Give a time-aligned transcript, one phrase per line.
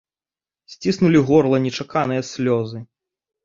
[0.75, 2.87] Сціснулі горла нечаканыя слёзы.